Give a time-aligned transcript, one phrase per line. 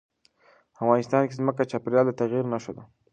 [0.81, 2.83] افغانستان کې ځمکه د چاپېریال د تغیر نښه ده.